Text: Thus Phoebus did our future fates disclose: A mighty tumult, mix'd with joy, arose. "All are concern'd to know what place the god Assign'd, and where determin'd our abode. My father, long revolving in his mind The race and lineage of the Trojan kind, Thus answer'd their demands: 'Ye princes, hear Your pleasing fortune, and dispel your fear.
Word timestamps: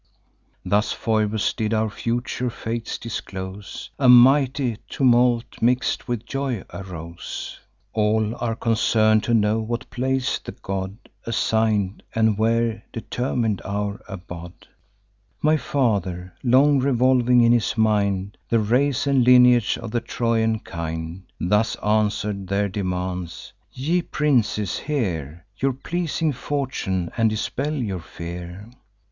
Thus 0.65 0.93
Phoebus 0.93 1.53
did 1.53 1.75
our 1.75 1.91
future 1.91 2.49
fates 2.49 2.97
disclose: 2.97 3.91
A 3.99 4.09
mighty 4.09 4.77
tumult, 4.89 5.45
mix'd 5.61 6.05
with 6.05 6.25
joy, 6.25 6.63
arose. 6.73 7.59
"All 7.93 8.35
are 8.37 8.55
concern'd 8.55 9.21
to 9.25 9.35
know 9.35 9.59
what 9.59 9.87
place 9.91 10.39
the 10.39 10.53
god 10.53 10.97
Assign'd, 11.27 12.01
and 12.15 12.35
where 12.35 12.81
determin'd 12.91 13.61
our 13.63 14.01
abode. 14.07 14.67
My 15.39 15.55
father, 15.55 16.33
long 16.43 16.79
revolving 16.79 17.41
in 17.43 17.51
his 17.51 17.77
mind 17.77 18.37
The 18.49 18.57
race 18.57 19.05
and 19.05 19.23
lineage 19.23 19.77
of 19.77 19.91
the 19.91 20.01
Trojan 20.01 20.61
kind, 20.61 21.31
Thus 21.39 21.75
answer'd 21.75 22.47
their 22.47 22.69
demands: 22.69 23.53
'Ye 23.71 24.01
princes, 24.01 24.79
hear 24.79 25.45
Your 25.59 25.73
pleasing 25.73 26.33
fortune, 26.33 27.11
and 27.17 27.29
dispel 27.29 27.75
your 27.75 28.01
fear. 28.01 28.67